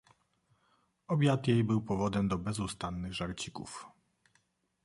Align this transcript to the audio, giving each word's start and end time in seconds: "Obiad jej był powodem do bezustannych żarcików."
"Obiad 1.07 1.47
jej 1.47 1.63
był 1.63 1.81
powodem 1.81 2.27
do 2.27 2.37
bezustannych 2.37 3.13
żarcików." 3.13 3.85